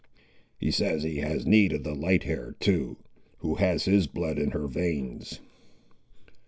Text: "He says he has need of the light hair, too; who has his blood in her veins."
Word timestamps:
"He 0.57 0.71
says 0.71 1.03
he 1.03 1.17
has 1.17 1.45
need 1.45 1.71
of 1.73 1.83
the 1.83 1.93
light 1.93 2.23
hair, 2.23 2.55
too; 2.59 2.97
who 3.37 3.57
has 3.57 3.85
his 3.85 4.07
blood 4.07 4.39
in 4.39 4.49
her 4.49 4.65
veins." 4.65 5.41